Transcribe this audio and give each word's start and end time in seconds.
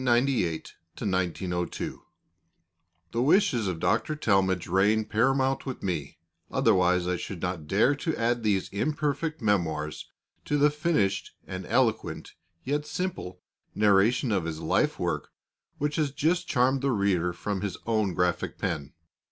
T. 0.01 0.03
DEWITT 0.03 0.73
TALMAGE 0.95 1.41
1898 1.43 1.89
1902 1.91 2.05
The 3.11 3.21
wishes 3.21 3.67
of 3.67 3.79
Doctor 3.79 4.15
Talmage 4.15 4.67
reign 4.67 5.05
paramount 5.05 5.67
with 5.67 5.83
me; 5.83 6.17
otherwise 6.49 7.05
I 7.07 7.17
should 7.17 7.39
not 7.39 7.67
dare 7.67 7.93
to 7.97 8.17
add 8.17 8.41
these 8.41 8.67
imperfect 8.69 9.43
memoirs 9.43 10.09
to 10.45 10.57
the 10.57 10.71
finished 10.71 11.35
and 11.45 11.67
eloquent, 11.67 12.33
yet 12.63 12.87
simple, 12.87 13.41
narration 13.75 14.31
of 14.31 14.45
his 14.45 14.59
life 14.59 14.97
work 14.97 15.29
which 15.77 15.97
has 15.97 16.09
just 16.09 16.47
charmed 16.47 16.81
the 16.81 16.89
reader 16.89 17.31
from 17.31 17.61
his 17.61 17.77
own 17.85 18.15
graphic 18.15 18.57
pen. 18.57 18.93